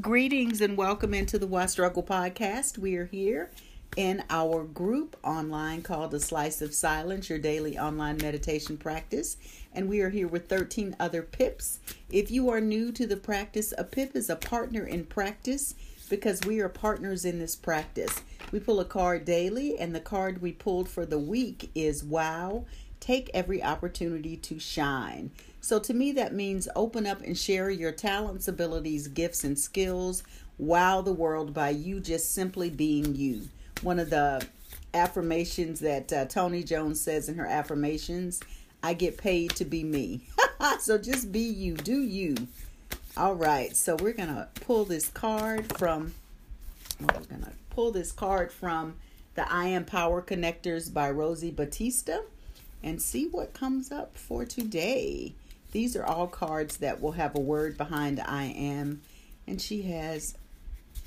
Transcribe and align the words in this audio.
Greetings 0.00 0.60
and 0.60 0.76
welcome 0.76 1.12
into 1.12 1.36
the 1.36 1.48
Why 1.48 1.66
Struggle 1.66 2.04
podcast. 2.04 2.78
We 2.78 2.94
are 2.94 3.06
here 3.06 3.50
in 3.96 4.22
our 4.30 4.62
group 4.62 5.16
online 5.24 5.82
called 5.82 6.14
A 6.14 6.20
Slice 6.20 6.62
of 6.62 6.72
Silence, 6.72 7.28
your 7.28 7.40
daily 7.40 7.76
online 7.76 8.16
meditation 8.18 8.76
practice. 8.76 9.36
And 9.74 9.88
we 9.88 10.00
are 10.00 10.10
here 10.10 10.28
with 10.28 10.48
13 10.48 10.94
other 11.00 11.22
PIPs. 11.22 11.80
If 12.08 12.30
you 12.30 12.48
are 12.50 12.60
new 12.60 12.92
to 12.92 13.04
the 13.04 13.16
practice, 13.16 13.74
a 13.76 13.82
PIP 13.82 14.14
is 14.14 14.30
a 14.30 14.36
partner 14.36 14.86
in 14.86 15.06
practice 15.06 15.74
because 16.08 16.40
we 16.46 16.60
are 16.60 16.68
partners 16.68 17.24
in 17.24 17.40
this 17.40 17.56
practice. 17.56 18.22
We 18.52 18.60
pull 18.60 18.78
a 18.78 18.84
card 18.84 19.24
daily, 19.24 19.76
and 19.76 19.92
the 19.92 20.00
card 20.00 20.40
we 20.40 20.52
pulled 20.52 20.88
for 20.88 21.04
the 21.04 21.18
week 21.18 21.68
is 21.74 22.04
Wow, 22.04 22.64
take 23.00 23.28
every 23.34 23.62
opportunity 23.62 24.36
to 24.36 24.60
shine. 24.60 25.32
So 25.60 25.78
to 25.78 25.94
me, 25.94 26.12
that 26.12 26.34
means 26.34 26.68
open 26.74 27.06
up 27.06 27.20
and 27.22 27.36
share 27.36 27.70
your 27.70 27.92
talents, 27.92 28.48
abilities, 28.48 29.08
gifts, 29.08 29.44
and 29.44 29.58
skills. 29.58 30.22
Wow 30.58 31.00
the 31.00 31.12
world 31.12 31.54
by 31.54 31.70
you 31.70 32.00
just 32.00 32.34
simply 32.34 32.70
being 32.70 33.14
you. 33.14 33.48
One 33.82 33.98
of 33.98 34.10
the 34.10 34.46
affirmations 34.92 35.80
that 35.80 36.12
uh, 36.12 36.24
Tony 36.26 36.62
Jones 36.62 37.00
says 37.00 37.28
in 37.28 37.36
her 37.36 37.46
affirmations 37.46 38.40
I 38.82 38.94
get 38.94 39.18
paid 39.18 39.50
to 39.56 39.64
be 39.64 39.84
me. 39.84 40.22
so 40.80 40.98
just 40.98 41.30
be 41.30 41.40
you, 41.40 41.74
do 41.74 42.00
you. 42.00 42.34
All 43.16 43.34
right, 43.34 43.76
so 43.76 43.96
we're 43.96 44.14
going 44.14 44.34
to 44.34 44.48
pull 44.60 44.84
this 44.84 45.08
card 45.08 45.76
from, 45.76 46.14
we're 47.00 47.06
going 47.06 47.42
to 47.42 47.52
pull 47.70 47.90
this 47.90 48.12
card 48.12 48.50
from 48.50 48.94
the 49.34 49.50
I 49.52 49.66
Am 49.66 49.84
Power 49.84 50.22
Connectors 50.22 50.92
by 50.92 51.10
Rosie 51.10 51.50
Batista 51.50 52.20
and 52.82 53.02
see 53.02 53.26
what 53.26 53.52
comes 53.52 53.92
up 53.92 54.16
for 54.16 54.44
today. 54.44 55.34
These 55.72 55.96
are 55.96 56.04
all 56.04 56.26
cards 56.26 56.78
that 56.78 57.00
will 57.00 57.12
have 57.12 57.34
a 57.34 57.40
word 57.40 57.76
behind 57.76 58.20
I 58.20 58.44
am, 58.44 59.02
and 59.46 59.60
she 59.60 59.82
has 59.82 60.34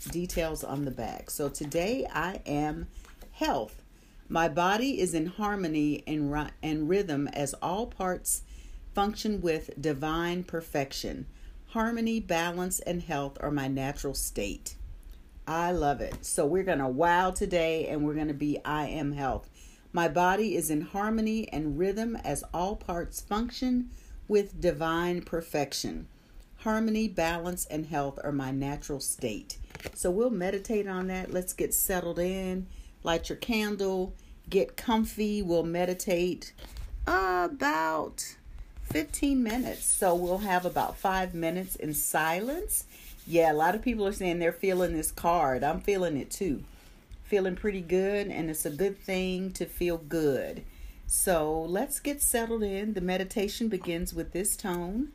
details 0.09 0.63
on 0.63 0.85
the 0.85 0.91
back. 0.91 1.29
So 1.29 1.49
today 1.49 2.07
I 2.11 2.41
am 2.45 2.87
health. 3.31 3.81
My 4.29 4.47
body 4.47 4.99
is 4.99 5.13
in 5.13 5.27
harmony 5.27 6.03
and, 6.07 6.51
and 6.61 6.89
rhythm 6.89 7.27
as 7.27 7.53
all 7.55 7.87
parts 7.87 8.43
function 8.93 9.41
with 9.41 9.81
divine 9.81 10.43
perfection. 10.43 11.25
Harmony, 11.67 12.19
balance, 12.19 12.79
and 12.79 13.01
health 13.01 13.37
are 13.41 13.51
my 13.51 13.67
natural 13.67 14.13
state. 14.13 14.75
I 15.45 15.71
love 15.71 15.99
it. 15.99 16.25
So 16.25 16.45
we're 16.45 16.63
going 16.63 16.79
to 16.79 16.87
wow 16.87 17.31
today 17.31 17.87
and 17.87 18.05
we're 18.05 18.13
going 18.13 18.27
to 18.27 18.33
be 18.33 18.59
I 18.63 18.87
am 18.87 19.11
health. 19.11 19.49
My 19.91 20.07
body 20.07 20.55
is 20.55 20.69
in 20.69 20.81
harmony 20.81 21.49
and 21.51 21.77
rhythm 21.77 22.15
as 22.15 22.43
all 22.53 22.75
parts 22.75 23.21
function 23.21 23.89
with 24.27 24.59
divine 24.59 25.21
perfection. 25.21 26.07
Harmony, 26.57 27.07
balance, 27.07 27.65
and 27.65 27.87
health 27.87 28.19
are 28.23 28.31
my 28.31 28.51
natural 28.51 28.99
state. 28.99 29.57
So 29.93 30.09
we'll 30.09 30.29
meditate 30.29 30.87
on 30.87 31.07
that. 31.07 31.31
Let's 31.31 31.53
get 31.53 31.73
settled 31.73 32.19
in. 32.19 32.67
Light 33.03 33.29
your 33.29 33.37
candle. 33.37 34.13
Get 34.49 34.77
comfy. 34.77 35.41
We'll 35.41 35.63
meditate 35.63 36.53
about 37.05 38.35
15 38.83 39.43
minutes. 39.43 39.85
So 39.85 40.15
we'll 40.15 40.39
have 40.39 40.65
about 40.65 40.97
five 40.97 41.33
minutes 41.33 41.75
in 41.75 41.93
silence. 41.93 42.85
Yeah, 43.27 43.51
a 43.51 43.53
lot 43.53 43.75
of 43.75 43.81
people 43.81 44.07
are 44.07 44.13
saying 44.13 44.39
they're 44.39 44.51
feeling 44.53 44.93
this 44.93 45.11
card. 45.11 45.63
I'm 45.63 45.81
feeling 45.81 46.17
it 46.17 46.31
too 46.31 46.63
feeling 47.33 47.55
pretty 47.55 47.81
good, 47.81 48.27
and 48.27 48.47
it's 48.47 48.63
a 48.63 48.69
good 48.69 48.95
thing 48.99 49.51
to 49.51 49.65
feel 49.65 49.97
good. 49.97 50.63
So 51.15 51.61
let's 51.69 51.99
get 51.99 52.23
settled 52.23 52.63
in. 52.63 52.95
The 52.95 52.99
meditation 52.99 53.69
begins 53.69 54.15
with 54.15 54.31
this 54.33 54.57
tone. 54.57 55.09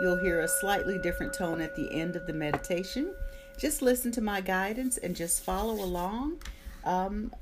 You'll 0.00 0.18
hear 0.18 0.40
a 0.40 0.48
slightly 0.48 0.98
different 0.98 1.34
tone 1.34 1.60
at 1.60 1.76
the 1.76 1.92
end 1.92 2.16
of 2.16 2.26
the 2.26 2.32
meditation. 2.32 3.14
Just 3.58 3.82
listen 3.82 4.10
to 4.12 4.22
my 4.22 4.40
guidance 4.40 4.96
and 4.96 5.14
just 5.14 5.44
follow 5.44 5.74
along. 5.74 6.38
Um, 6.84 7.34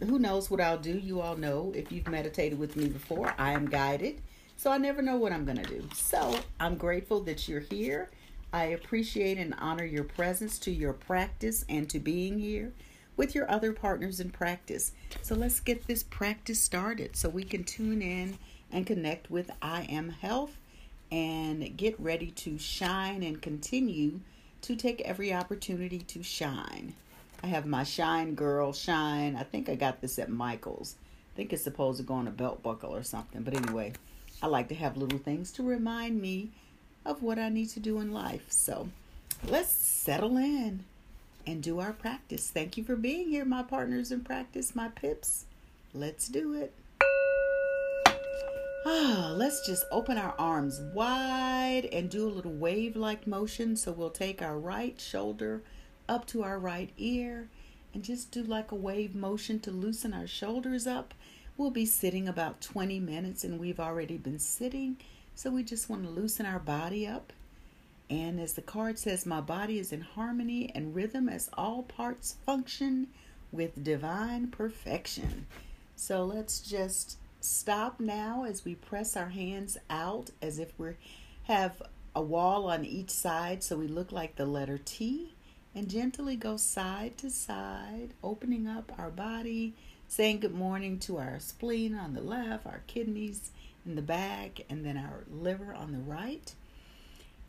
who 0.00 0.18
knows 0.18 0.50
what 0.50 0.60
I'll 0.60 0.76
do? 0.76 0.92
You 0.92 1.22
all 1.22 1.34
know 1.34 1.72
if 1.74 1.90
you've 1.90 2.06
meditated 2.06 2.58
with 2.58 2.76
me 2.76 2.86
before, 2.88 3.34
I 3.38 3.52
am 3.52 3.64
guided. 3.64 4.20
So 4.58 4.70
I 4.70 4.76
never 4.76 5.00
know 5.00 5.16
what 5.16 5.32
I'm 5.32 5.46
going 5.46 5.56
to 5.56 5.68
do. 5.68 5.88
So 5.94 6.38
I'm 6.60 6.76
grateful 6.76 7.20
that 7.22 7.48
you're 7.48 7.60
here. 7.60 8.10
I 8.52 8.66
appreciate 8.66 9.38
and 9.38 9.54
honor 9.58 9.86
your 9.86 10.04
presence 10.04 10.58
to 10.60 10.70
your 10.70 10.92
practice 10.92 11.64
and 11.66 11.88
to 11.88 11.98
being 11.98 12.38
here 12.38 12.74
with 13.16 13.34
your 13.34 13.50
other 13.50 13.72
partners 13.72 14.20
in 14.20 14.30
practice. 14.30 14.92
So 15.22 15.34
let's 15.34 15.60
get 15.60 15.86
this 15.86 16.02
practice 16.02 16.60
started 16.60 17.16
so 17.16 17.28
we 17.28 17.44
can 17.44 17.64
tune 17.64 18.02
in 18.02 18.38
and 18.70 18.86
connect 18.86 19.30
with 19.30 19.50
I 19.60 19.82
Am 19.84 20.10
Health 20.10 20.56
and 21.10 21.76
get 21.76 21.98
ready 22.00 22.30
to 22.30 22.58
shine 22.58 23.22
and 23.22 23.42
continue 23.42 24.20
to 24.62 24.76
take 24.76 25.00
every 25.02 25.32
opportunity 25.32 25.98
to 25.98 26.22
shine. 26.22 26.94
I 27.42 27.48
have 27.48 27.66
my 27.66 27.82
Shine 27.82 28.34
Girl 28.34 28.72
Shine. 28.72 29.36
I 29.36 29.42
think 29.42 29.68
I 29.68 29.74
got 29.74 30.00
this 30.00 30.18
at 30.18 30.30
Michael's. 30.30 30.94
I 31.34 31.36
think 31.36 31.52
it's 31.52 31.64
supposed 31.64 31.98
to 31.98 32.04
go 32.04 32.14
on 32.14 32.28
a 32.28 32.30
belt 32.30 32.62
buckle 32.62 32.94
or 32.94 33.02
something. 33.02 33.42
But 33.42 33.56
anyway, 33.56 33.92
I 34.42 34.46
like 34.46 34.68
to 34.68 34.74
have 34.76 34.96
little 34.96 35.18
things 35.18 35.50
to 35.52 35.62
remind 35.62 36.20
me 36.20 36.50
of 37.04 37.22
what 37.22 37.38
I 37.38 37.48
need 37.48 37.68
to 37.70 37.80
do 37.80 37.98
in 37.98 38.12
life. 38.12 38.46
So 38.48 38.88
let's 39.46 39.70
settle 39.70 40.36
in 40.36 40.84
and 41.46 41.62
do 41.62 41.80
our 41.80 41.92
practice. 41.92 42.50
Thank 42.50 42.76
you 42.76 42.84
for 42.84 42.96
being 42.96 43.28
here, 43.28 43.44
my 43.44 43.62
partners 43.62 44.12
in 44.12 44.22
practice, 44.22 44.74
my 44.74 44.88
pips. 44.88 45.46
Let's 45.94 46.28
do 46.28 46.54
it. 46.54 46.72
Ah, 48.84 49.32
let's 49.36 49.64
just 49.64 49.84
open 49.92 50.18
our 50.18 50.34
arms 50.38 50.80
wide 50.92 51.88
and 51.92 52.10
do 52.10 52.26
a 52.26 52.30
little 52.30 52.52
wave 52.52 52.96
like 52.96 53.26
motion. 53.26 53.76
So 53.76 53.92
we'll 53.92 54.10
take 54.10 54.42
our 54.42 54.58
right 54.58 55.00
shoulder 55.00 55.62
up 56.08 56.26
to 56.26 56.42
our 56.42 56.58
right 56.58 56.90
ear 56.98 57.48
and 57.94 58.02
just 58.02 58.32
do 58.32 58.42
like 58.42 58.72
a 58.72 58.76
wave 58.76 59.14
motion 59.14 59.60
to 59.60 59.70
loosen 59.70 60.12
our 60.12 60.26
shoulders 60.26 60.86
up. 60.86 61.14
We'll 61.56 61.70
be 61.70 61.86
sitting 61.86 62.26
about 62.26 62.60
20 62.60 62.98
minutes 62.98 63.44
and 63.44 63.60
we've 63.60 63.78
already 63.78 64.16
been 64.16 64.38
sitting. 64.38 64.96
So 65.34 65.50
we 65.50 65.62
just 65.62 65.88
want 65.88 66.02
to 66.02 66.10
loosen 66.10 66.46
our 66.46 66.58
body 66.58 67.06
up 67.06 67.32
and 68.12 68.38
as 68.38 68.52
the 68.52 68.60
card 68.60 68.98
says, 68.98 69.24
my 69.24 69.40
body 69.40 69.78
is 69.78 69.90
in 69.90 70.02
harmony 70.02 70.70
and 70.74 70.94
rhythm 70.94 71.30
as 71.30 71.48
all 71.54 71.82
parts 71.82 72.36
function 72.44 73.06
with 73.50 73.82
divine 73.82 74.48
perfection. 74.48 75.46
So 75.96 76.22
let's 76.22 76.60
just 76.60 77.16
stop 77.40 78.00
now 78.00 78.44
as 78.44 78.66
we 78.66 78.74
press 78.74 79.16
our 79.16 79.30
hands 79.30 79.78
out 79.88 80.28
as 80.42 80.58
if 80.58 80.78
we 80.78 80.90
have 81.44 81.82
a 82.14 82.20
wall 82.20 82.66
on 82.66 82.84
each 82.84 83.08
side 83.08 83.62
so 83.62 83.78
we 83.78 83.88
look 83.88 84.12
like 84.12 84.36
the 84.36 84.44
letter 84.44 84.78
T 84.84 85.32
and 85.74 85.88
gently 85.88 86.36
go 86.36 86.58
side 86.58 87.16
to 87.16 87.30
side, 87.30 88.10
opening 88.22 88.68
up 88.68 88.92
our 88.98 89.08
body, 89.08 89.72
saying 90.06 90.40
good 90.40 90.54
morning 90.54 90.98
to 90.98 91.16
our 91.16 91.40
spleen 91.40 91.94
on 91.94 92.12
the 92.12 92.20
left, 92.20 92.66
our 92.66 92.82
kidneys 92.86 93.52
in 93.86 93.94
the 93.94 94.02
back, 94.02 94.60
and 94.68 94.84
then 94.84 94.98
our 94.98 95.24
liver 95.30 95.72
on 95.72 95.92
the 95.92 95.98
right. 95.98 96.52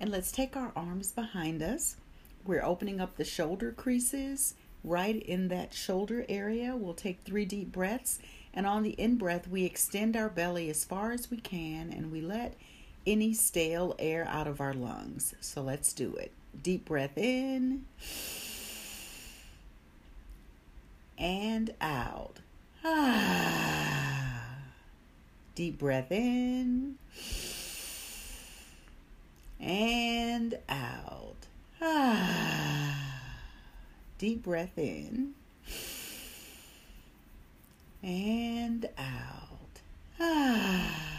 And 0.03 0.12
let's 0.12 0.34
take 0.34 0.58
our 0.58 0.74
arms 0.75 1.14
behind 1.14 1.64
us. 1.64 1.96
We're 2.44 2.62
opening 2.62 3.00
up 3.00 3.16
the 3.16 3.24
shoulder 3.24 3.72
creases 3.72 4.53
right 4.84 5.24
in 5.24 5.47
that 5.47 5.74
shoulder 5.74 6.25
area. 6.28 6.75
We'll 6.75 6.94
take 6.94 7.22
three 7.22 7.46
deep 7.46 7.72
breaths. 7.72 8.19
And 8.53 8.68
on 8.68 8.84
the 8.84 9.00
in 9.00 9.16
breath, 9.16 9.47
we 9.47 9.63
extend 9.63 10.18
our 10.18 10.28
belly 10.28 10.69
as 10.69 10.84
far 10.84 11.13
as 11.13 11.31
we 11.31 11.38
can 11.38 11.90
and 11.90 12.12
we 12.12 12.19
let 12.19 12.56
any 13.08 13.34
stale 13.34 13.96
air 13.97 14.28
out 14.28 14.46
of 14.46 14.59
our 14.59 14.74
lungs. 14.74 15.36
So 15.40 15.62
let's 15.62 15.94
do 15.94 16.13
it. 16.16 16.34
Deep 16.62 16.84
breath 16.84 17.18
in 17.18 17.86
and 21.18 21.74
out. 21.80 22.42
Ah. 22.84 24.47
Deep 25.56 25.80
breath 25.80 26.12
in 26.12 26.96
and 29.63 30.57
out. 30.68 31.47
Ah. 31.81 33.22
Deep 34.18 34.44
breath 34.44 34.77
in 34.77 35.33
and 38.01 38.89
out. 38.98 39.81
Ah. 40.19 41.00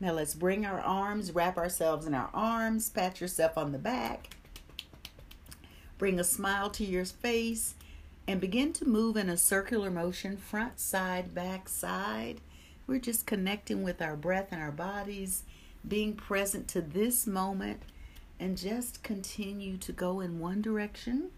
Now 0.00 0.12
let's 0.12 0.34
bring 0.34 0.64
our 0.64 0.80
arms, 0.80 1.32
wrap 1.32 1.58
ourselves 1.58 2.06
in 2.06 2.14
our 2.14 2.30
arms, 2.32 2.88
pat 2.88 3.20
yourself 3.20 3.58
on 3.58 3.72
the 3.72 3.78
back. 3.78 4.30
Bring 5.98 6.20
a 6.20 6.24
smile 6.24 6.70
to 6.70 6.84
your 6.84 7.04
face 7.04 7.74
and 8.28 8.40
begin 8.40 8.72
to 8.74 8.86
move 8.86 9.16
in 9.16 9.28
a 9.28 9.36
circular 9.36 9.90
motion, 9.90 10.36
front, 10.36 10.78
side, 10.78 11.34
back, 11.34 11.68
side. 11.68 12.40
We're 12.86 13.00
just 13.00 13.26
connecting 13.26 13.82
with 13.82 14.00
our 14.00 14.14
breath 14.14 14.52
and 14.52 14.62
our 14.62 14.70
bodies 14.70 15.42
being 15.86 16.14
present 16.14 16.68
to 16.68 16.80
this 16.80 17.26
moment 17.26 17.82
and 18.40 18.56
just 18.56 19.02
continue 19.02 19.76
to 19.78 19.92
go 19.92 20.20
in 20.20 20.38
one 20.38 20.62
direction. 20.62 21.30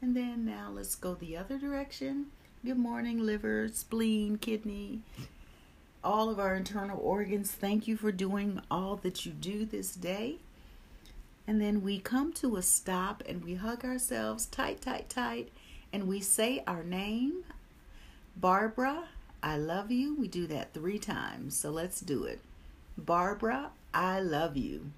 And 0.00 0.16
then 0.16 0.44
now 0.44 0.70
let's 0.72 0.94
go 0.94 1.14
the 1.14 1.36
other 1.36 1.58
direction. 1.58 2.26
Good 2.64 2.78
morning, 2.78 3.24
liver, 3.24 3.68
spleen, 3.68 4.38
kidney, 4.38 5.00
all 6.02 6.30
of 6.30 6.38
our 6.38 6.54
internal 6.54 6.98
organs. 7.00 7.50
Thank 7.50 7.86
you 7.88 7.96
for 7.96 8.12
doing 8.12 8.60
all 8.70 8.96
that 8.96 9.26
you 9.26 9.32
do 9.32 9.64
this 9.64 9.94
day. 9.94 10.36
And 11.46 11.60
then 11.60 11.82
we 11.82 11.98
come 11.98 12.32
to 12.34 12.56
a 12.56 12.62
stop 12.62 13.22
and 13.26 13.44
we 13.44 13.54
hug 13.54 13.84
ourselves 13.84 14.46
tight, 14.46 14.80
tight, 14.80 15.10
tight, 15.10 15.50
and 15.92 16.08
we 16.08 16.20
say 16.20 16.62
our 16.66 16.82
name. 16.82 17.44
Barbara, 18.36 19.04
I 19.42 19.58
love 19.58 19.90
you. 19.90 20.16
We 20.16 20.26
do 20.26 20.46
that 20.46 20.72
three 20.72 20.98
times. 20.98 21.56
So 21.56 21.70
let's 21.70 22.00
do 22.00 22.24
it. 22.24 22.40
Barbara, 22.96 23.70
I 23.94 24.18
love 24.18 24.56
you. 24.56 24.90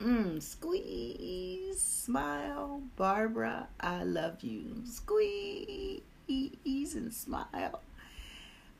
Mm, 0.00 0.42
squeeze, 0.42 1.80
smile. 1.80 2.82
Barbara, 2.94 3.68
I 3.80 4.04
love 4.04 4.42
you. 4.42 4.82
Squeeze 4.84 6.02
and 6.28 7.14
smile. 7.14 7.80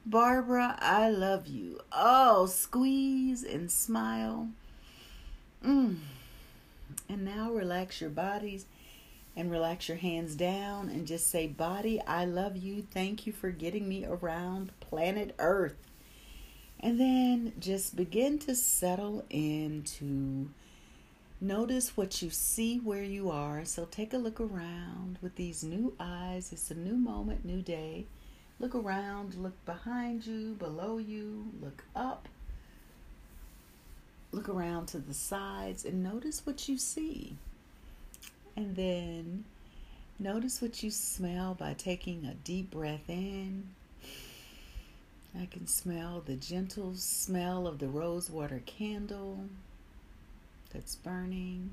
Barbara, 0.05 0.77
I 0.81 1.09
love 1.09 1.47
you. 1.47 1.81
Oh, 1.91 2.45
squeeze 2.45 3.43
and 3.43 3.71
smile. 3.71 4.49
Mm. 5.65 5.97
And 7.09 7.25
now 7.25 7.51
relax 7.51 8.03
your 8.03 8.11
bodies 8.11 8.67
and 9.35 9.51
relax 9.51 9.89
your 9.89 9.97
hands 9.97 10.35
down 10.35 10.91
and 10.91 11.07
just 11.07 11.31
say, 11.31 11.47
Body, 11.47 12.03
I 12.07 12.27
love 12.27 12.59
you. 12.59 12.83
Thank 12.83 13.27
you 13.27 13.33
for 13.33 13.51
getting 13.51 13.89
me 13.89 14.05
around 14.05 14.79
planet 14.81 15.35
Earth. 15.39 15.77
And 16.85 17.01
then 17.01 17.55
just 17.59 17.97
begin 17.97 18.39
to 18.41 18.55
settle 18.55 19.25
into 19.31 20.51
notice 21.41 21.97
what 21.97 22.21
you 22.21 22.29
see 22.29 22.79
where 22.79 23.03
you 23.03 23.31
are. 23.31 23.65
So 23.65 23.87
take 23.87 24.13
a 24.13 24.19
look 24.19 24.39
around 24.39 25.17
with 25.23 25.35
these 25.37 25.65
new 25.65 25.95
eyes. 25.99 26.53
It's 26.53 26.71
a 26.71 26.75
new 26.75 26.97
moment, 26.97 27.43
new 27.43 27.63
day. 27.63 28.05
Look 28.61 28.75
around, 28.75 29.35
look 29.37 29.55
behind 29.65 30.27
you, 30.27 30.57
below 30.59 30.99
you, 30.99 31.47
look 31.63 31.85
up. 31.97 32.29
Look 34.31 34.51
around 34.51 34.85
to 34.89 34.99
the 34.99 35.15
sides 35.15 35.87
and 35.87 36.03
notice 36.03 36.45
what 36.45 36.69
you 36.69 36.77
see. 36.77 37.35
And 38.59 38.77
then 38.77 39.45
notice 40.19 40.61
what 40.61 40.83
you 40.83 40.91
smell 40.91 41.55
by 41.55 41.73
taking 41.73 42.27
a 42.27 42.35
deep 42.35 42.73
breath 42.73 43.09
in. 43.09 43.71
I 45.41 45.47
can 45.47 45.67
smell 45.67 46.23
the 46.25 46.37
gentle 46.37 46.95
smell 46.95 47.67
of 47.67 47.79
the 47.79 47.89
rosewater 47.89 48.63
candle 48.67 49.47
that's 50.73 50.95
burning. 50.95 51.71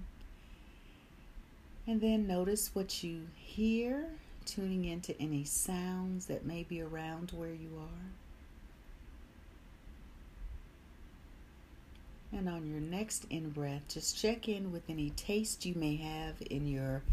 And 1.85 2.01
then 2.01 2.27
notice 2.27 2.71
what 2.73 3.03
you 3.03 3.27
hear, 3.35 4.05
tuning 4.45 4.85
into 4.85 5.19
any 5.19 5.43
sounds 5.43 6.25
that 6.27 6.45
may 6.45 6.63
be 6.63 6.81
around 6.81 7.31
where 7.35 7.53
you 7.53 7.69
are. 7.79 8.09
And 12.37 12.47
on 12.47 12.65
your 12.65 12.79
next 12.79 13.25
in 13.29 13.49
breath, 13.49 13.83
just 13.89 14.17
check 14.17 14.47
in 14.47 14.71
with 14.71 14.89
any 14.89 15.09
taste 15.11 15.65
you 15.65 15.75
may 15.75 15.97
have 15.97 16.35
in 16.49 16.65
your 16.65 17.03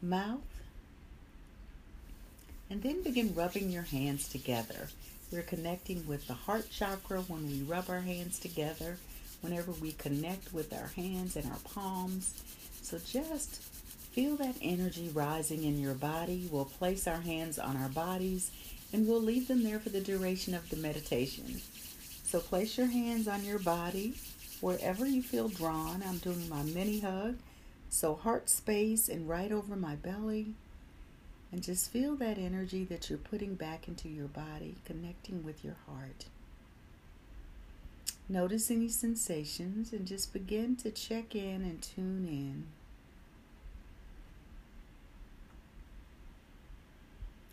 mouth. 0.00 0.40
And 2.70 2.82
then 2.82 3.02
begin 3.02 3.34
rubbing 3.34 3.70
your 3.70 3.82
hands 3.82 4.28
together. 4.28 4.88
We're 5.30 5.42
connecting 5.42 6.06
with 6.06 6.26
the 6.26 6.34
heart 6.34 6.70
chakra 6.70 7.20
when 7.22 7.46
we 7.46 7.62
rub 7.62 7.90
our 7.90 8.00
hands 8.00 8.38
together, 8.38 8.96
whenever 9.42 9.72
we 9.72 9.92
connect 9.92 10.54
with 10.54 10.72
our 10.72 10.88
hands 10.96 11.36
and 11.36 11.50
our 11.50 11.58
palms. 11.64 12.34
So 12.80 12.98
just 12.98 13.62
feel 14.12 14.36
that 14.36 14.56
energy 14.62 15.10
rising 15.12 15.64
in 15.64 15.78
your 15.78 15.94
body. 15.94 16.48
We'll 16.50 16.64
place 16.64 17.06
our 17.06 17.20
hands 17.20 17.58
on 17.58 17.76
our 17.76 17.90
bodies 17.90 18.50
and 18.92 19.06
we'll 19.06 19.22
leave 19.22 19.48
them 19.48 19.64
there 19.64 19.78
for 19.78 19.90
the 19.90 20.00
duration 20.00 20.54
of 20.54 20.70
the 20.70 20.76
meditation. 20.76 21.60
So 22.24 22.40
place 22.40 22.78
your 22.78 22.86
hands 22.86 23.28
on 23.28 23.44
your 23.44 23.58
body 23.58 24.14
wherever 24.60 25.06
you 25.06 25.22
feel 25.22 25.48
drawn. 25.48 26.02
I'm 26.06 26.18
doing 26.18 26.48
my 26.48 26.62
mini 26.62 27.00
hug. 27.00 27.36
So 27.90 28.14
heart 28.14 28.48
space 28.48 29.08
and 29.08 29.28
right 29.28 29.52
over 29.52 29.76
my 29.76 29.94
belly. 29.94 30.54
And 31.50 31.62
just 31.62 31.90
feel 31.90 32.14
that 32.16 32.38
energy 32.38 32.84
that 32.84 33.08
you're 33.08 33.18
putting 33.18 33.54
back 33.54 33.88
into 33.88 34.08
your 34.08 34.28
body, 34.28 34.74
connecting 34.84 35.42
with 35.42 35.64
your 35.64 35.76
heart. 35.86 36.26
Notice 38.28 38.70
any 38.70 38.88
sensations 38.88 39.92
and 39.92 40.06
just 40.06 40.34
begin 40.34 40.76
to 40.76 40.90
check 40.90 41.34
in 41.34 41.62
and 41.62 41.80
tune 41.80 42.26
in. 42.28 42.66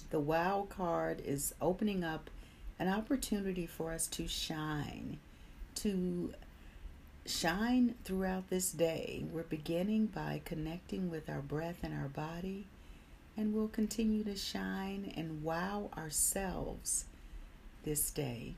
The 0.09 0.19
wow 0.19 0.67
card 0.69 1.21
is 1.25 1.55
opening 1.61 2.03
up 2.03 2.29
an 2.77 2.89
opportunity 2.89 3.65
for 3.65 3.91
us 3.91 4.07
to 4.07 4.27
shine, 4.27 5.17
to 5.75 6.33
shine 7.25 7.95
throughout 8.03 8.49
this 8.49 8.71
day. 8.71 9.23
We're 9.31 9.43
beginning 9.43 10.07
by 10.07 10.41
connecting 10.43 11.09
with 11.09 11.29
our 11.29 11.41
breath 11.41 11.79
and 11.83 11.93
our 11.93 12.09
body, 12.09 12.65
and 13.37 13.53
we'll 13.53 13.67
continue 13.67 14.23
to 14.23 14.35
shine 14.35 15.13
and 15.15 15.43
wow 15.43 15.89
ourselves 15.97 17.05
this 17.83 18.09
day. 18.11 18.55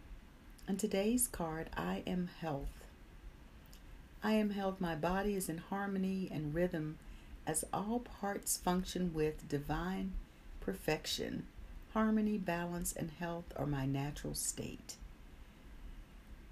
On 0.69 0.75
today's 0.75 1.27
card, 1.27 1.69
I 1.75 2.03
am 2.06 2.29
health. 2.41 2.85
I 4.24 4.33
am 4.33 4.51
health. 4.51 4.81
My 4.81 4.95
body 4.95 5.35
is 5.35 5.50
in 5.50 5.59
harmony 5.59 6.29
and 6.31 6.53
rhythm 6.53 6.97
as 7.45 7.63
all 7.71 8.00
parts 8.00 8.57
function 8.57 9.13
with 9.13 9.47
divine 9.47 10.13
perfection. 10.59 11.47
Harmony, 11.94 12.38
balance, 12.38 12.94
and 12.94 13.09
health 13.12 13.45
are 13.56 13.65
my 13.65 13.85
natural 13.85 14.35
state. 14.35 14.95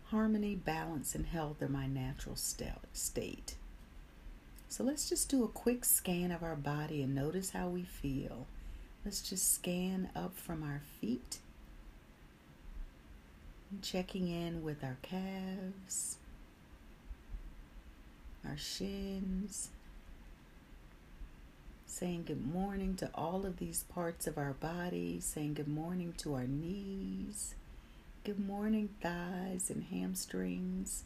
Harmony, 0.06 0.56
balance, 0.56 1.14
and 1.14 1.26
health 1.26 1.62
are 1.62 1.68
my 1.68 1.88
natural 1.88 2.36
state. 2.36 3.56
So 4.68 4.84
let's 4.84 5.08
just 5.08 5.30
do 5.30 5.44
a 5.44 5.48
quick 5.48 5.86
scan 5.86 6.32
of 6.32 6.44
our 6.44 6.56
body 6.56 7.02
and 7.02 7.16
notice 7.16 7.52
how 7.52 7.68
we 7.70 7.84
feel. 7.84 8.48
Let's 9.04 9.22
just 9.22 9.54
scan 9.54 10.10
up 10.16 10.36
from 10.36 10.64
our 10.64 10.82
feet, 11.00 11.38
checking 13.82 14.28
in 14.28 14.64
with 14.64 14.84
our 14.84 14.98
calves, 15.02 16.18
our 18.48 18.58
shins, 18.58 19.70
saying 21.86 22.24
good 22.26 22.46
morning 22.46 22.96
to 22.96 23.10
all 23.14 23.46
of 23.46 23.58
these 23.58 23.84
parts 23.84 24.28
of 24.28 24.38
our 24.38 24.54
body, 24.54 25.20
saying 25.22 25.54
good 25.54 25.68
morning 25.68 26.14
to 26.18 26.34
our 26.34 26.48
knees 26.48 27.56
Good 28.26 28.40
morning, 28.40 28.90
thighs 29.04 29.70
and 29.70 29.84
hamstrings. 29.84 31.04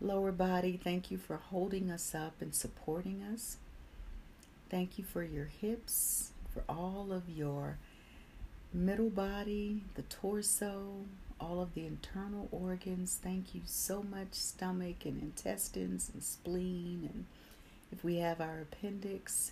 Lower 0.00 0.30
body, 0.30 0.78
thank 0.82 1.10
you 1.10 1.18
for 1.18 1.36
holding 1.36 1.90
us 1.90 2.14
up 2.14 2.40
and 2.40 2.54
supporting 2.54 3.20
us. 3.22 3.56
Thank 4.70 4.96
you 4.96 5.04
for 5.04 5.24
your 5.24 5.46
hips, 5.46 6.30
for 6.54 6.62
all 6.68 7.08
of 7.10 7.28
your 7.28 7.78
middle 8.72 9.10
body, 9.10 9.82
the 9.94 10.02
torso, 10.02 11.04
all 11.40 11.60
of 11.60 11.74
the 11.74 11.84
internal 11.84 12.48
organs. 12.52 13.18
Thank 13.20 13.56
you 13.56 13.62
so 13.64 14.04
much, 14.04 14.34
stomach 14.34 15.04
and 15.04 15.20
intestines 15.20 16.10
and 16.12 16.22
spleen. 16.22 17.08
And 17.12 17.24
if 17.90 18.04
we 18.04 18.16
have 18.16 18.40
our 18.40 18.60
appendix, 18.60 19.50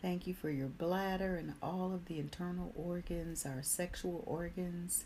thank 0.00 0.26
you 0.26 0.32
for 0.32 0.48
your 0.48 0.68
bladder 0.68 1.36
and 1.36 1.52
all 1.62 1.92
of 1.92 2.06
the 2.06 2.18
internal 2.18 2.72
organs, 2.74 3.44
our 3.44 3.62
sexual 3.62 4.24
organs 4.26 5.04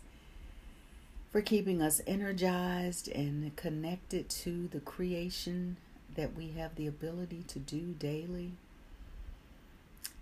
for 1.31 1.41
keeping 1.41 1.81
us 1.81 2.01
energized 2.05 3.07
and 3.07 3.55
connected 3.55 4.29
to 4.29 4.67
the 4.67 4.81
creation 4.81 5.77
that 6.15 6.35
we 6.35 6.51
have 6.51 6.75
the 6.75 6.87
ability 6.87 7.43
to 7.47 7.59
do 7.59 7.95
daily. 7.97 8.51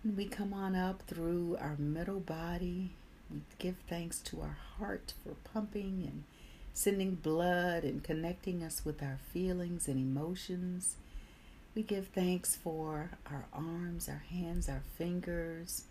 And 0.03 0.15
we 0.15 0.25
come 0.25 0.53
on 0.53 0.75
up 0.75 1.01
through 1.07 1.57
our 1.59 1.75
middle 1.77 2.19
body. 2.19 2.91
We 3.31 3.41
give 3.57 3.75
thanks 3.89 4.19
to 4.19 4.41
our 4.41 4.57
heart 4.77 5.13
for 5.23 5.33
pumping 5.51 6.03
and 6.05 6.23
sending 6.73 7.15
blood 7.15 7.83
and 7.83 8.03
connecting 8.03 8.63
us 8.63 8.83
with 8.85 9.01
our 9.01 9.19
feelings 9.33 9.87
and 9.87 9.97
emotions. 9.97 10.95
We 11.75 11.81
give 11.81 12.07
thanks 12.07 12.55
for 12.55 13.11
our 13.25 13.45
arms, 13.51 14.07
our 14.07 14.23
hands, 14.29 14.69
our 14.69 14.83
fingers, 14.97 15.83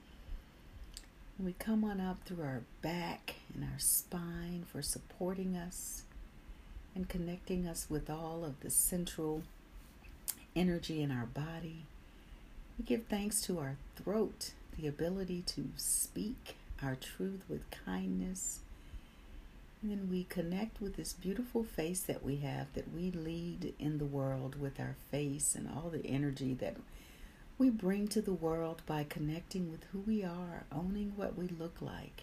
and 1.39 1.47
we 1.47 1.53
come 1.53 1.85
on 1.85 2.01
up 2.01 2.19
through 2.25 2.43
our 2.43 2.63
back 2.83 3.37
and 3.55 3.63
our 3.63 3.79
spine 3.79 4.65
for 4.71 4.83
supporting 4.83 5.57
us 5.57 6.03
and 6.97 7.09
connecting 7.09 7.67
us 7.67 7.87
with 7.89 8.11
all 8.11 8.45
of 8.45 8.59
the 8.61 8.71
central 8.71 9.43
energy 10.57 11.01
in 11.01 11.13
our 11.13 11.27
body. 11.27 11.85
We 12.77 12.85
give 12.85 13.05
thanks 13.07 13.41
to 13.43 13.61
our 13.61 13.77
throat, 13.97 14.51
the 14.77 14.89
ability 14.89 15.43
to 15.47 15.69
speak 15.77 16.57
our 16.83 16.97
truth 16.97 17.45
with 17.49 17.71
kindness. 17.71 18.61
And 19.81 19.93
then 19.93 20.09
we 20.11 20.25
connect 20.25 20.81
with 20.81 20.97
this 20.97 21.13
beautiful 21.13 21.63
face 21.63 22.01
that 22.01 22.25
we 22.25 22.37
have, 22.37 22.67
that 22.75 22.93
we 22.93 23.13
lead 23.13 23.75
in 23.79 23.99
the 23.99 24.05
world 24.05 24.61
with 24.61 24.81
our 24.81 24.97
face 25.13 25.55
and 25.55 25.69
all 25.69 25.89
the 25.89 26.05
energy 26.05 26.55
that 26.55 26.77
we 27.59 27.71
bring 27.71 28.07
to 28.09 28.23
the 28.23 28.33
world 28.33 28.83
by 28.87 29.05
connecting 29.09 29.71
with 29.71 29.85
who 29.93 29.99
we 30.07 30.23
are, 30.23 30.65
owning 30.71 31.13
what 31.17 31.37
we 31.37 31.49
look 31.49 31.77
like 31.81 32.23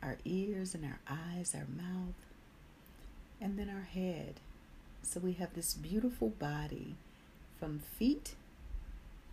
our 0.00 0.16
ears 0.24 0.74
and 0.74 0.84
our 0.84 1.00
eyes, 1.08 1.54
our 1.56 1.66
mouth, 1.76 2.14
and 3.40 3.58
then 3.58 3.68
our 3.68 3.82
head. 3.82 4.34
So 5.02 5.18
we 5.18 5.32
have 5.34 5.54
this 5.54 5.74
beautiful 5.74 6.28
body 6.28 6.94
from 7.58 7.80
feet 7.80 8.34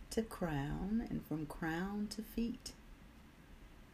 to 0.09 0.23
crown 0.23 1.05
and 1.07 1.23
from 1.27 1.45
crown 1.45 2.07
to 2.15 2.23
feet. 2.23 2.71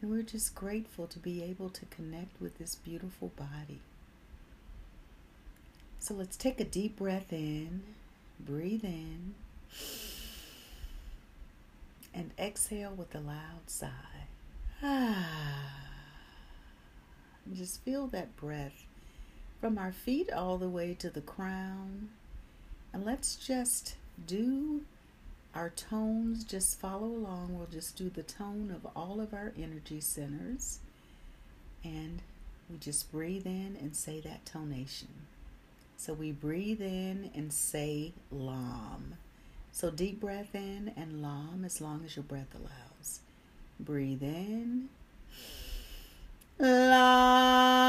And 0.00 0.10
we're 0.10 0.22
just 0.22 0.54
grateful 0.54 1.06
to 1.08 1.18
be 1.18 1.42
able 1.42 1.68
to 1.68 1.84
connect 1.86 2.40
with 2.40 2.58
this 2.58 2.74
beautiful 2.74 3.32
body. 3.36 3.80
So 5.98 6.14
let's 6.14 6.36
take 6.36 6.58
a 6.58 6.64
deep 6.64 6.96
breath 6.96 7.32
in, 7.32 7.82
breathe 8.40 8.84
in, 8.84 9.34
and 12.14 12.30
exhale 12.38 12.92
with 12.92 13.14
a 13.14 13.20
loud 13.20 13.68
sigh. 13.68 14.26
Ah. 14.82 15.66
Just 17.52 17.82
feel 17.82 18.06
that 18.08 18.36
breath 18.36 18.86
from 19.60 19.78
our 19.78 19.92
feet 19.92 20.30
all 20.32 20.58
the 20.58 20.68
way 20.68 20.94
to 20.94 21.10
the 21.10 21.20
crown. 21.20 22.08
And 22.92 23.04
let's 23.04 23.36
just 23.36 23.96
do 24.26 24.82
our 25.54 25.70
tones. 25.70 26.44
Just 26.44 26.78
follow 26.80 27.06
along. 27.06 27.56
We'll 27.56 27.66
just 27.66 27.96
do 27.96 28.10
the 28.10 28.22
tone 28.22 28.72
of 28.74 28.90
all 28.96 29.20
of 29.20 29.32
our 29.32 29.52
energy 29.56 30.00
centers. 30.00 30.80
And 31.84 32.22
we 32.70 32.78
just 32.78 33.10
breathe 33.10 33.46
in 33.46 33.76
and 33.80 33.94
say 33.96 34.20
that 34.20 34.44
tonation. 34.44 35.26
So 35.96 36.12
we 36.12 36.32
breathe 36.32 36.80
in 36.80 37.30
and 37.34 37.52
say 37.52 38.12
Lam. 38.30 39.14
So 39.74 39.90
deep 39.90 40.20
breath 40.20 40.54
in 40.54 40.92
and 40.96 41.22
Lam 41.22 41.62
as 41.64 41.80
long 41.80 42.02
as 42.04 42.14
your 42.14 42.22
breath 42.22 42.54
allows. 42.54 43.20
Breathe 43.80 44.22
in. 44.22 44.90
Lam. 46.58 47.82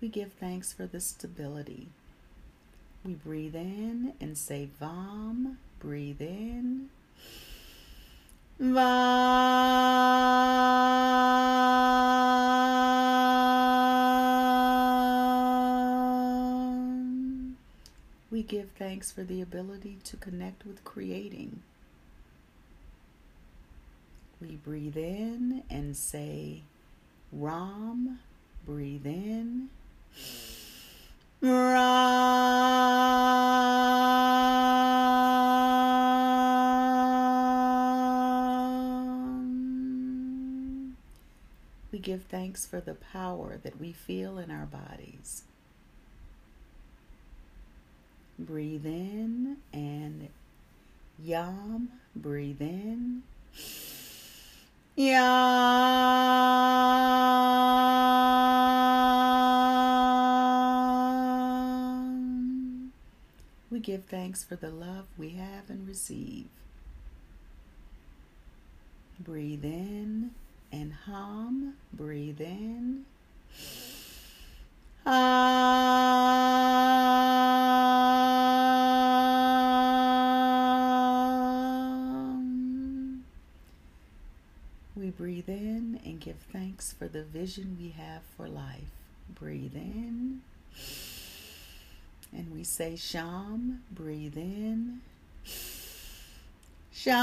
We 0.00 0.08
give 0.08 0.32
thanks 0.32 0.72
for 0.72 0.86
the 0.86 0.98
stability. 1.00 1.86
We 3.04 3.14
breathe 3.14 3.54
in 3.54 4.14
and 4.20 4.36
say 4.36 4.68
Vam. 4.80 5.56
Breathe 5.78 6.20
in. 6.20 6.90
Vam. 8.60 10.31
We 18.32 18.42
give 18.42 18.70
thanks 18.78 19.12
for 19.12 19.22
the 19.24 19.42
ability 19.42 19.98
to 20.04 20.16
connect 20.16 20.64
with 20.64 20.82
creating. 20.84 21.60
We 24.40 24.56
breathe 24.56 24.96
in 24.96 25.64
and 25.68 25.94
say 25.94 26.62
Ram. 27.30 28.20
Breathe 28.64 29.04
in. 29.04 29.68
Ram. 31.42 31.82
We 41.92 41.98
give 41.98 42.22
thanks 42.22 42.64
for 42.64 42.80
the 42.80 42.94
power 42.94 43.58
that 43.62 43.78
we 43.78 43.92
feel 43.92 44.38
in 44.38 44.50
our 44.50 44.64
bodies. 44.64 45.42
Breathe 48.42 48.86
in 48.86 49.58
and 49.72 50.28
Yam. 51.22 51.90
Breathe 52.16 52.60
in. 52.60 53.22
Yam. 54.96 55.22
We 63.70 63.78
give 63.78 64.04
thanks 64.04 64.42
for 64.42 64.56
the 64.56 64.70
love 64.70 65.06
we 65.16 65.30
have 65.30 65.70
and 65.70 65.86
receive. 65.86 66.46
Breathe 69.20 69.64
in 69.64 70.32
and 70.72 70.92
hum. 71.06 71.74
Breathe 71.92 72.40
in. 72.40 73.04
The 87.12 87.22
vision 87.22 87.76
we 87.78 87.90
have 87.90 88.22
for 88.36 88.48
life. 88.48 88.90
Breathe 89.38 89.74
in. 89.74 90.40
And 92.32 92.52
we 92.52 92.64
say 92.64 92.96
Sham. 92.96 93.82
Breathe 93.90 94.36
in. 94.36 95.02
Sham. 96.90 97.22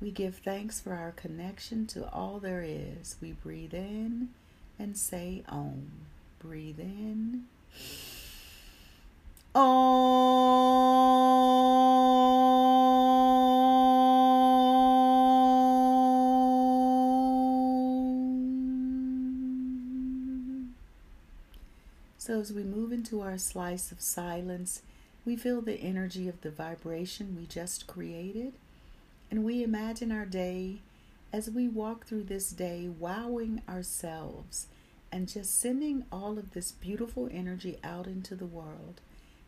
We 0.00 0.10
give 0.10 0.36
thanks 0.36 0.80
for 0.80 0.94
our 0.94 1.12
connection 1.12 1.86
to 1.88 2.08
all 2.12 2.40
there 2.40 2.64
is. 2.66 3.16
We 3.20 3.32
breathe 3.32 3.74
in 3.74 4.30
and 4.78 4.96
say 4.96 5.44
Om. 5.48 5.90
Breathe 6.40 6.80
in. 6.80 7.44
Om. 9.54 9.95
So, 22.26 22.40
as 22.40 22.52
we 22.52 22.64
move 22.64 22.90
into 22.90 23.20
our 23.20 23.38
slice 23.38 23.92
of 23.92 24.00
silence, 24.00 24.82
we 25.24 25.36
feel 25.36 25.60
the 25.60 25.80
energy 25.80 26.28
of 26.28 26.40
the 26.40 26.50
vibration 26.50 27.36
we 27.38 27.46
just 27.46 27.86
created, 27.86 28.54
and 29.30 29.44
we 29.44 29.62
imagine 29.62 30.10
our 30.10 30.26
day 30.26 30.80
as 31.32 31.48
we 31.48 31.68
walk 31.68 32.04
through 32.04 32.24
this 32.24 32.50
day, 32.50 32.88
wowing 32.88 33.62
ourselves 33.68 34.66
and 35.12 35.28
just 35.28 35.60
sending 35.60 36.04
all 36.10 36.36
of 36.36 36.50
this 36.50 36.72
beautiful 36.72 37.28
energy 37.30 37.78
out 37.84 38.08
into 38.08 38.34
the 38.34 38.44
world, 38.44 39.00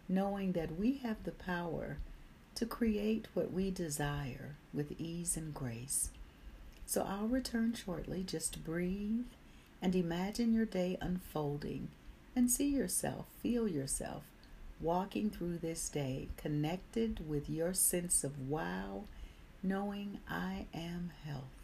knowing 0.09 0.53
that 0.53 0.79
we 0.79 0.99
have 0.99 1.25
the 1.25 1.33
power 1.33 1.97
to 2.55 2.65
create 2.65 3.27
what 3.35 3.53
we 3.53 3.73
desire 3.73 4.55
with 4.73 5.01
ease 5.01 5.37
and 5.37 5.53
grace. 5.53 6.11
So 6.87 7.03
I'll 7.03 7.27
return 7.27 7.75
shortly. 7.75 8.23
Just 8.23 8.63
breathe 8.63 9.25
and 9.83 9.97
imagine 9.97 10.55
your 10.55 10.65
day 10.65 10.97
unfolding 11.01 11.89
and 12.35 12.51
see 12.51 12.69
yourself, 12.69 13.27
feel 13.41 13.69
yourself 13.69 14.25
walking 14.81 15.31
through 15.31 15.59
this 15.59 15.89
day 15.89 16.29
connected 16.37 17.29
with 17.29 17.51
your 17.51 17.75
sense 17.75 18.23
of 18.23 18.49
wow, 18.49 19.05
knowing 19.63 20.19
I 20.29 20.67
am 20.73 21.11
health. 21.25 21.58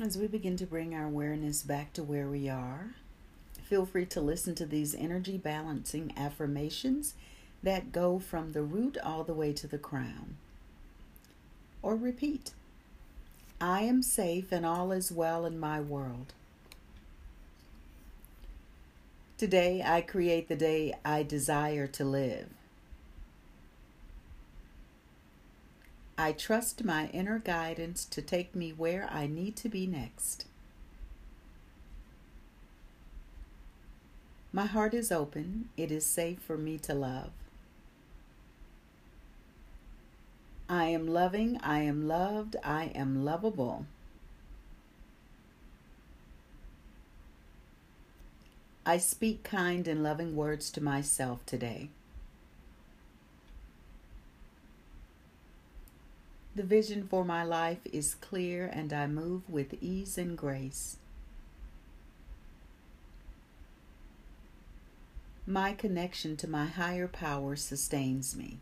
As 0.00 0.16
we 0.16 0.28
begin 0.28 0.56
to 0.58 0.66
bring 0.66 0.94
our 0.94 1.06
awareness 1.06 1.64
back 1.64 1.92
to 1.94 2.04
where 2.04 2.28
we 2.28 2.48
are, 2.48 2.90
feel 3.64 3.84
free 3.84 4.06
to 4.06 4.20
listen 4.20 4.54
to 4.54 4.64
these 4.64 4.94
energy 4.94 5.36
balancing 5.36 6.12
affirmations 6.16 7.14
that 7.64 7.90
go 7.90 8.20
from 8.20 8.52
the 8.52 8.62
root 8.62 8.96
all 9.02 9.24
the 9.24 9.34
way 9.34 9.52
to 9.52 9.66
the 9.66 9.76
crown. 9.76 10.36
Or 11.82 11.96
repeat 11.96 12.52
I 13.60 13.82
am 13.82 14.02
safe 14.02 14.52
and 14.52 14.64
all 14.64 14.92
is 14.92 15.10
well 15.10 15.44
in 15.44 15.58
my 15.58 15.80
world. 15.80 16.32
Today 19.36 19.82
I 19.84 20.00
create 20.00 20.48
the 20.48 20.54
day 20.54 20.94
I 21.04 21.24
desire 21.24 21.88
to 21.88 22.04
live. 22.04 22.46
I 26.20 26.32
trust 26.32 26.82
my 26.82 27.06
inner 27.12 27.38
guidance 27.38 28.04
to 28.06 28.20
take 28.20 28.56
me 28.56 28.72
where 28.72 29.08
I 29.08 29.28
need 29.28 29.54
to 29.58 29.68
be 29.68 29.86
next. 29.86 30.46
My 34.52 34.66
heart 34.66 34.94
is 34.94 35.12
open. 35.12 35.68
It 35.76 35.92
is 35.92 36.04
safe 36.04 36.40
for 36.40 36.58
me 36.58 36.76
to 36.78 36.92
love. 36.92 37.30
I 40.68 40.86
am 40.86 41.06
loving. 41.06 41.60
I 41.62 41.82
am 41.82 42.08
loved. 42.08 42.56
I 42.64 42.86
am 42.96 43.24
lovable. 43.24 43.86
I 48.84 48.98
speak 48.98 49.44
kind 49.44 49.86
and 49.86 50.02
loving 50.02 50.34
words 50.34 50.68
to 50.70 50.82
myself 50.82 51.46
today. 51.46 51.90
The 56.58 56.64
vision 56.64 57.06
for 57.06 57.24
my 57.24 57.44
life 57.44 57.78
is 57.92 58.16
clear 58.16 58.66
and 58.66 58.92
I 58.92 59.06
move 59.06 59.48
with 59.48 59.80
ease 59.80 60.18
and 60.18 60.36
grace. 60.36 60.96
My 65.46 65.72
connection 65.72 66.36
to 66.38 66.50
my 66.50 66.66
higher 66.66 67.06
power 67.06 67.54
sustains 67.54 68.34
me. 68.34 68.58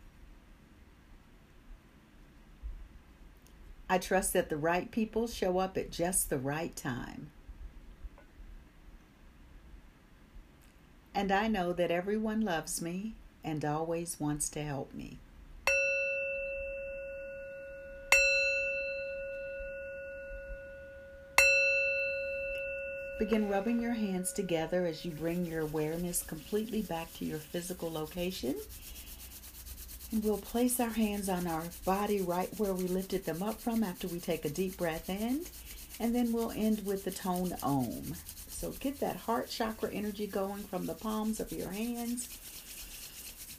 I 3.89 3.97
trust 3.97 4.31
that 4.33 4.49
the 4.49 4.57
right 4.57 4.91
people 4.91 5.25
show 5.25 5.57
up 5.57 5.75
at 5.75 5.89
just 5.89 6.29
the 6.29 6.37
right 6.37 6.75
time. 6.75 7.31
And 11.15 11.31
I 11.31 11.47
know 11.47 11.73
that 11.73 11.89
everyone 11.89 12.41
loves 12.41 12.79
me 12.79 13.15
and 13.43 13.65
always 13.65 14.19
wants 14.19 14.49
to 14.49 14.61
help 14.61 14.93
me. 14.93 15.17
Begin 23.19 23.49
rubbing 23.49 23.81
your 23.81 23.93
hands 23.93 24.31
together 24.31 24.85
as 24.85 25.03
you 25.03 25.09
bring 25.11 25.43
your 25.43 25.61
awareness 25.61 26.21
completely 26.21 26.83
back 26.83 27.11
to 27.15 27.25
your 27.25 27.39
physical 27.39 27.91
location. 27.91 28.55
And 30.11 30.23
we'll 30.23 30.37
place 30.37 30.79
our 30.79 30.91
hands 30.91 31.27
on 31.27 31.47
our 31.47 31.63
body 31.83 32.21
right 32.21 32.49
where 32.57 32.73
we 32.73 32.83
lifted 32.83 33.25
them 33.25 33.41
up 33.41 33.59
from 33.59 33.83
after 33.83 34.07
we 34.07 34.19
take 34.19 34.45
a 34.45 34.49
deep 34.49 34.77
breath 34.77 35.09
in. 35.09 35.45
And 35.99 36.13
then 36.13 36.31
we'll 36.31 36.51
end 36.51 36.85
with 36.85 37.05
the 37.05 37.11
tone 37.11 37.53
Om. 37.63 38.13
So 38.49 38.71
get 38.79 38.99
that 38.99 39.15
heart 39.15 39.49
chakra 39.49 39.89
energy 39.91 40.27
going 40.27 40.63
from 40.63 40.85
the 40.85 40.93
palms 40.93 41.39
of 41.39 41.51
your 41.51 41.71
hands. 41.71 42.29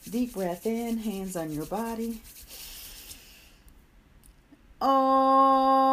Deep 0.09 0.35
breath 0.35 0.66
in, 0.66 0.99
hands 0.99 1.37
on 1.37 1.51
your 1.51 1.66
body. 1.66 2.23
And 4.81 5.88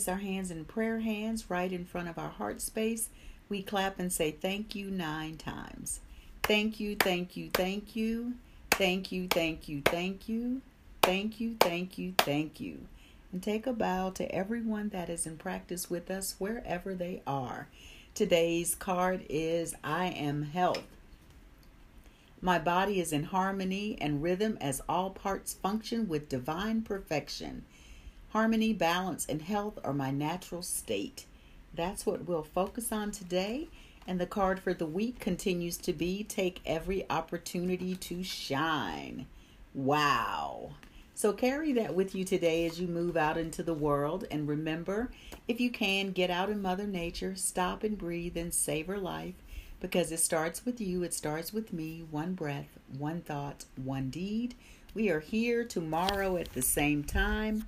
place 0.00 0.08
our 0.08 0.20
hands 0.20 0.50
in 0.50 0.64
prayer 0.64 1.00
hands 1.00 1.50
right 1.50 1.70
in 1.70 1.84
front 1.84 2.08
of 2.08 2.16
our 2.16 2.30
heart 2.30 2.62
space. 2.62 3.10
We 3.50 3.62
clap 3.62 3.98
and 3.98 4.10
say 4.10 4.30
thank 4.30 4.74
you 4.74 4.90
nine 4.90 5.36
times. 5.36 6.00
Thank 6.42 6.80
you, 6.80 6.96
thank 6.96 7.36
you, 7.36 7.50
thank 7.52 7.94
you. 7.94 8.32
Thank 8.70 9.12
you, 9.12 9.28
thank 9.28 9.68
you, 9.68 9.82
thank 9.84 10.26
you. 10.26 10.62
Thank 11.02 11.38
you, 11.38 11.56
thank 11.60 11.98
you, 11.98 12.14
thank 12.16 12.60
you. 12.60 12.78
And 13.30 13.42
take 13.42 13.66
a 13.66 13.74
bow 13.74 14.08
to 14.14 14.34
everyone 14.34 14.88
that 14.88 15.10
is 15.10 15.26
in 15.26 15.36
practice 15.36 15.90
with 15.90 16.10
us 16.10 16.36
wherever 16.38 16.94
they 16.94 17.20
are. 17.26 17.68
Today's 18.14 18.74
card 18.74 19.26
is 19.28 19.74
I 19.84 20.06
am 20.06 20.44
health. 20.44 20.82
My 22.40 22.58
body 22.58 23.00
is 23.00 23.12
in 23.12 23.24
harmony 23.24 23.98
and 24.00 24.22
rhythm 24.22 24.56
as 24.62 24.80
all 24.88 25.10
parts 25.10 25.52
function 25.52 26.08
with 26.08 26.30
divine 26.30 26.80
perfection. 26.80 27.66
Harmony, 28.30 28.72
balance, 28.72 29.26
and 29.28 29.42
health 29.42 29.80
are 29.82 29.92
my 29.92 30.12
natural 30.12 30.62
state. 30.62 31.26
That's 31.74 32.06
what 32.06 32.26
we'll 32.26 32.44
focus 32.44 32.92
on 32.92 33.10
today. 33.10 33.68
And 34.06 34.20
the 34.20 34.26
card 34.26 34.60
for 34.60 34.72
the 34.72 34.86
week 34.86 35.18
continues 35.18 35.76
to 35.78 35.92
be 35.92 36.22
Take 36.22 36.60
Every 36.64 37.04
Opportunity 37.10 37.96
to 37.96 38.22
Shine. 38.22 39.26
Wow. 39.74 40.70
So 41.12 41.32
carry 41.32 41.72
that 41.72 41.94
with 41.94 42.14
you 42.14 42.24
today 42.24 42.66
as 42.66 42.80
you 42.80 42.86
move 42.86 43.16
out 43.16 43.36
into 43.36 43.64
the 43.64 43.74
world. 43.74 44.24
And 44.30 44.46
remember, 44.46 45.10
if 45.48 45.60
you 45.60 45.70
can, 45.70 46.12
get 46.12 46.30
out 46.30 46.50
in 46.50 46.62
Mother 46.62 46.86
Nature, 46.86 47.34
stop 47.34 47.82
and 47.82 47.98
breathe 47.98 48.36
and 48.36 48.54
savor 48.54 48.96
life 48.96 49.34
because 49.80 50.12
it 50.12 50.20
starts 50.20 50.64
with 50.64 50.80
you, 50.80 51.02
it 51.02 51.14
starts 51.14 51.52
with 51.52 51.72
me. 51.72 52.04
One 52.10 52.34
breath, 52.34 52.78
one 52.96 53.22
thought, 53.22 53.64
one 53.74 54.08
deed. 54.08 54.54
We 54.94 55.10
are 55.10 55.20
here 55.20 55.64
tomorrow 55.64 56.36
at 56.36 56.52
the 56.52 56.62
same 56.62 57.02
time. 57.02 57.64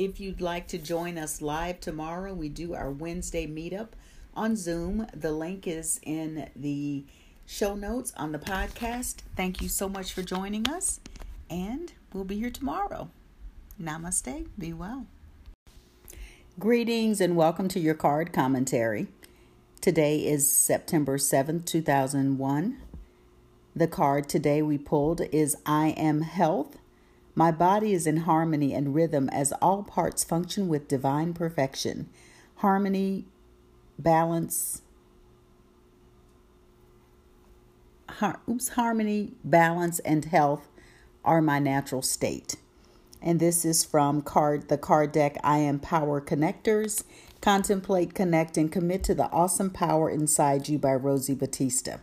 If 0.00 0.18
you'd 0.18 0.40
like 0.40 0.66
to 0.68 0.78
join 0.78 1.18
us 1.18 1.42
live 1.42 1.78
tomorrow, 1.78 2.32
we 2.32 2.48
do 2.48 2.72
our 2.72 2.90
Wednesday 2.90 3.46
meetup 3.46 3.88
on 4.34 4.56
Zoom. 4.56 5.06
The 5.12 5.30
link 5.30 5.66
is 5.66 6.00
in 6.02 6.48
the 6.56 7.04
show 7.44 7.74
notes 7.74 8.10
on 8.16 8.32
the 8.32 8.38
podcast. 8.38 9.16
Thank 9.36 9.60
you 9.60 9.68
so 9.68 9.90
much 9.90 10.14
for 10.14 10.22
joining 10.22 10.66
us, 10.70 11.00
and 11.50 11.92
we'll 12.14 12.24
be 12.24 12.38
here 12.38 12.48
tomorrow. 12.48 13.10
Namaste. 13.78 14.46
Be 14.58 14.72
well. 14.72 15.04
Greetings 16.58 17.20
and 17.20 17.36
welcome 17.36 17.68
to 17.68 17.78
your 17.78 17.92
card 17.92 18.32
commentary. 18.32 19.06
Today 19.82 20.20
is 20.20 20.50
September 20.50 21.18
7th, 21.18 21.66
2001. 21.66 22.78
The 23.76 23.86
card 23.86 24.30
today 24.30 24.62
we 24.62 24.78
pulled 24.78 25.20
is 25.30 25.58
I 25.66 25.88
Am 25.88 26.22
Health 26.22 26.78
my 27.40 27.50
body 27.50 27.94
is 27.94 28.06
in 28.06 28.18
harmony 28.18 28.74
and 28.74 28.94
rhythm 28.94 29.26
as 29.30 29.50
all 29.62 29.82
parts 29.82 30.22
function 30.22 30.68
with 30.68 30.88
divine 30.88 31.32
perfection. 31.32 32.06
Harmony, 32.56 33.24
balance, 33.98 34.82
har- 38.10 38.40
oops, 38.46 38.68
harmony, 38.68 39.32
balance, 39.42 40.00
and 40.00 40.26
health 40.26 40.68
are 41.24 41.40
my 41.40 41.58
natural 41.58 42.02
state. 42.02 42.56
And 43.22 43.40
this 43.40 43.64
is 43.64 43.84
from 43.84 44.20
card 44.20 44.68
the 44.68 44.76
card 44.76 45.10
deck 45.10 45.38
I 45.42 45.60
am 45.60 45.78
power 45.78 46.20
connectors. 46.20 47.04
Contemplate, 47.40 48.14
connect, 48.14 48.58
and 48.58 48.70
commit 48.70 49.02
to 49.04 49.14
the 49.14 49.30
awesome 49.30 49.70
power 49.70 50.10
inside 50.10 50.68
you 50.68 50.78
by 50.78 50.92
Rosie 50.92 51.34
Batista. 51.34 52.00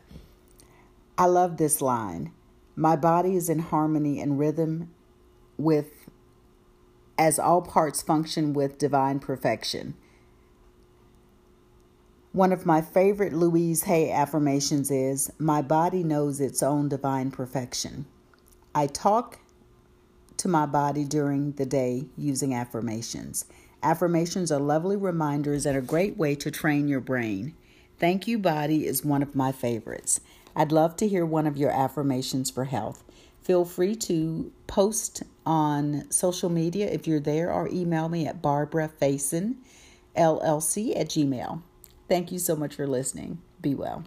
I 1.16 1.26
love 1.26 1.58
this 1.58 1.80
line. 1.80 2.32
My 2.76 2.96
body 2.96 3.36
is 3.36 3.50
in 3.50 3.60
harmony 3.60 4.20
and 4.20 4.40
rhythm 4.40 4.90
with 5.58 6.10
as 7.18 7.40
all 7.40 7.62
parts 7.62 8.02
function 8.02 8.54
with 8.54 8.78
divine 8.78 9.20
perfection. 9.20 9.96
One 12.32 12.54
of 12.54 12.66
my 12.66 12.82
favorite 12.82 13.34
Louise 13.34 13.84
Hay 13.84 14.12
affirmations 14.12 14.92
is 14.92 15.32
My 15.40 15.62
body 15.64 16.04
knows 16.04 16.40
its 16.40 16.62
own 16.62 16.88
divine 16.90 17.32
perfection. 17.32 18.06
I 18.76 18.86
talk 18.86 19.40
to 20.38 20.48
my 20.48 20.68
body 20.68 21.04
during 21.04 21.54
the 21.54 21.66
day 21.66 22.06
using 22.16 22.54
affirmations. 22.54 23.46
Affirmations 23.82 24.52
are 24.52 24.60
lovely 24.60 24.96
reminders 24.96 25.66
and 25.66 25.76
a 25.76 25.82
great 25.82 26.18
way 26.18 26.36
to 26.36 26.52
train 26.52 26.88
your 26.88 27.00
brain. 27.00 27.56
Thank 27.98 28.28
you, 28.28 28.38
body 28.38 28.86
is 28.86 29.04
one 29.04 29.24
of 29.24 29.36
my 29.36 29.52
favorites. 29.52 30.22
I'd 30.56 30.72
love 30.72 30.96
to 30.98 31.08
hear 31.08 31.26
one 31.26 31.48
of 31.48 31.58
your 31.58 31.72
affirmations 31.72 32.52
for 32.52 32.66
health. 32.66 33.04
Feel 33.48 33.64
free 33.64 33.96
to 33.96 34.52
post 34.68 35.24
on 35.46 36.12
social 36.12 36.50
media 36.50 36.86
if 36.88 37.08
you're 37.08 37.22
there 37.22 37.50
or 37.50 37.70
email 37.70 38.10
me 38.10 38.28
at 38.28 38.42
Barbara 38.42 38.92
Faison, 39.02 39.56
LLC 40.18 40.94
at 41.00 41.08
Gmail. 41.08 41.62
Thank 42.10 42.34
you 42.34 42.40
so 42.40 42.58
much 42.58 42.76
for 42.76 42.86
listening. 42.86 43.42
Be 43.62 43.74
well. 43.74 44.04